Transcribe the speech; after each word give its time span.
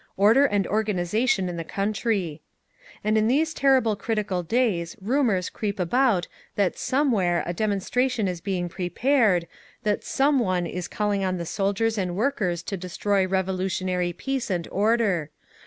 Order 0.17 0.45
and 0.45 0.65
organisation 0.65 1.47
in 1.47 1.57
the 1.57 1.63
country…. 1.63 2.41
"And 3.03 3.19
in 3.19 3.27
these 3.27 3.53
terrible 3.53 3.95
critical 3.95 4.41
days 4.41 4.95
rumours 4.99 5.51
creep 5.51 5.79
about 5.79 6.27
that 6.55 6.75
SOMEWHERE 6.75 7.43
a 7.45 7.53
demonstration 7.53 8.27
is 8.27 8.41
being 8.41 8.67
prepared, 8.67 9.45
that 9.83 10.03
SOME 10.03 10.39
ONE 10.39 10.65
is 10.65 10.87
calling 10.87 11.23
on 11.23 11.37
the 11.37 11.45
soldiers 11.45 11.99
and 11.99 12.15
workers 12.15 12.63
to 12.63 12.77
destroy 12.77 13.27
revolutionary 13.27 14.11
peace 14.11 14.49
and 14.49 14.67
order…. 14.71 15.29